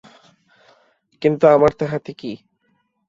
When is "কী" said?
2.13-2.31